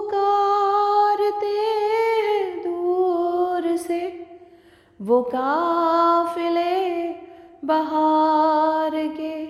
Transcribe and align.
पुकारते 0.00 1.46
हैं 1.46 2.62
दूर 2.62 3.76
से, 3.76 4.26
वो 5.00 5.22
काफिले 5.22 7.12
बहार 7.64 8.90
के 8.94 9.46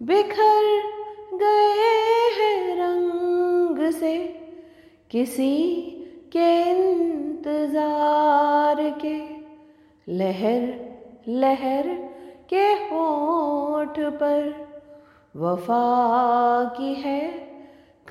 बिखर 0.00 0.82
गए 1.34 2.28
हैं 2.36 2.76
रंग 2.76 3.92
से, 3.92 4.18
किसी 5.10 5.76
के 6.36 6.70
इंतज़ार 6.70 8.98
के 9.04 9.18
लहर 10.08 10.62
लहर 11.28 11.88
के 12.50 12.86
होठ 12.86 13.98
पर 14.14 14.68
वफा 15.36 15.84
की 16.76 16.94
है 16.94 17.49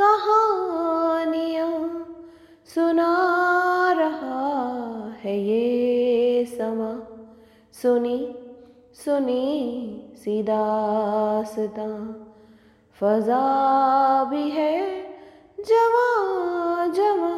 कहानियाँ 0.02 1.78
सुना 2.66 3.12
रहा 3.98 4.40
है 5.22 5.38
ये 5.40 6.46
समा। 6.46 6.92
सुनी 7.74 8.18
सुनी 8.94 9.46
सीदासता 10.16 11.90
फजा 13.00 13.44
भी 14.24 14.50
है 14.50 14.76
जवा 15.60 16.10
जवा 16.88 17.36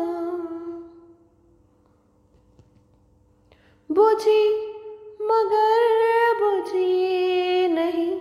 बुझी, 3.91 4.43
मगर 5.21 5.99
बुझी 6.39 7.67
नहीं। 7.67 8.19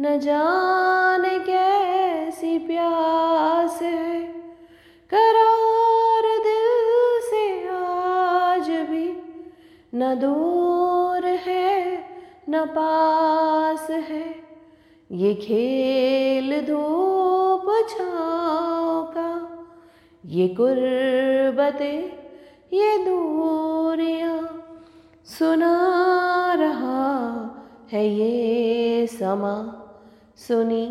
न 0.00 0.18
जाने 0.20 1.38
कैसी 2.40 2.58
प्यास 2.58 3.80
है 3.82 4.18
करार 5.12 6.26
दिल 6.44 6.86
से 7.20 7.42
आज 7.68 8.68
भी 8.90 9.08
न 9.94 10.14
दूर 10.20 11.26
है, 11.46 11.76
न 12.48 12.64
पास 12.66 13.90
है। 13.90 14.24
ये 15.10 15.34
खेल 15.34 16.60
धूप 16.66 17.66
छाँव 17.90 19.02
का, 19.14 19.28
ये 20.24 20.48
कुर्बतें, 20.48 22.00
ये 22.72 22.96
दूरियाँ 23.04 24.40
सुना 25.28 25.74
रहा 26.54 27.04
है 27.92 28.06
ये 28.08 29.06
समा। 29.08 29.56
सुनी 30.38 30.86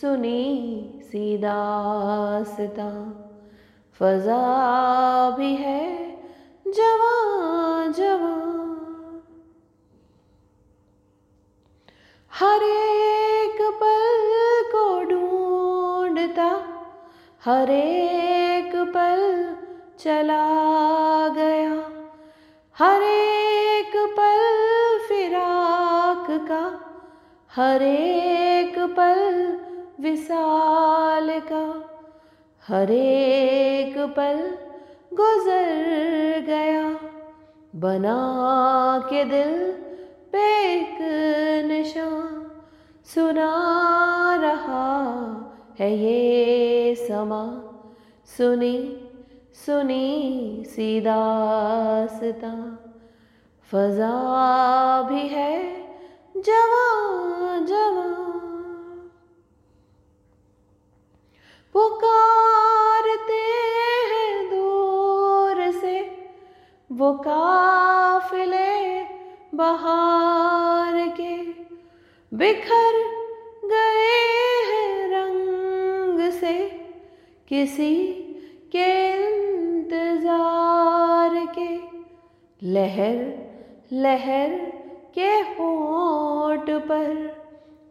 सुनी 0.00 1.00
सीदासता 1.02 2.88
फजा 4.00 4.38
भी 5.30 5.54
है 5.54 5.90
जवा 6.66 7.16
जवा 7.86 8.30
हर 12.32 12.62
एक 12.62 13.58
पल 13.82 14.22
को 14.72 14.84
ढूंढता, 15.04 16.50
हर 17.44 17.70
एक 17.70 18.76
पल 18.76 19.56
चला 19.98 21.28
गया। 21.28 21.74
हर 22.78 23.02
एक 23.02 23.96
पल 23.96 24.40
फिराक 25.08 26.26
का, 26.30 26.62
हर 27.54 27.82
एक 27.82 28.78
पल 28.78 29.60
विसाल 30.00 31.28
का 31.40 31.64
हर 32.62 32.90
एक 32.90 33.96
पल 34.16 34.38
गुजर 35.12 36.44
गया। 36.46 36.86
बना 37.76 38.20
के 39.10 39.24
दिल 39.24 39.52
पे 40.32 40.44
एक 40.66 40.98
निशान 41.66 42.32
सुना 43.14 43.50
रहा 44.42 44.88
है 45.80 45.90
ये 45.96 46.94
समा। 46.94 47.44
सुनी 48.36 48.76
सुनी 49.66 50.06
सीदासता 50.66 52.54
फजा 53.70 54.16
भी 55.02 55.26
है 55.28 55.49
बहार 69.54 71.14
के 71.20 71.36
बिखर 72.32 73.20
गए 73.64 74.66
हैं 74.66 75.08
रंग 75.08 76.32
से 76.32 76.68
किसी 77.48 78.06
के 78.76 79.12
इंतज़ार 79.12 81.48
के 81.58 81.90
लहर 82.62 83.48
लहर 83.92 84.72
के 85.14 85.28
होठ 85.28 86.70
पर 86.70 87.40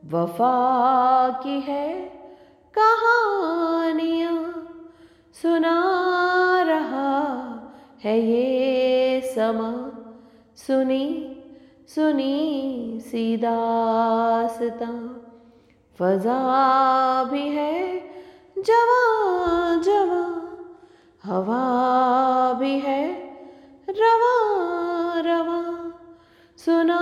वफा 0.06 1.40
की 1.44 1.62
है 1.62 1.94
कहानियाँ 2.74 4.70
सुना 5.42 5.82
रहा 6.62 7.20
है 8.04 8.20
ये 8.20 9.22
समा, 9.36 9.92
सुनी 10.56 11.36
सुनी 11.96 13.00
सीदासता। 13.02 15.16
फजा 16.00 17.24
भी 17.24 17.40
है, 17.40 18.02
जवा 18.58 19.82
जवा। 19.82 20.46
हवा 21.24 22.54
भी 22.54 22.80
है, 22.80 23.32
रवा 23.90 25.20
रवा। 25.20 25.94
सुना 26.58 27.00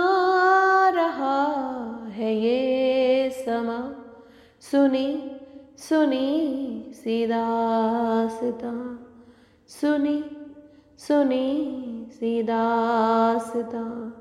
रहा 0.94 1.66
है 2.06 2.34
ये 2.34 3.30
समा। 3.30 3.94
सुनी 4.60 5.30
सुनी 5.78 6.90
सीदासता। 6.94 8.98
सुनी 9.68 10.24
सुनी 10.98 12.06
सीदासता। 12.12 14.12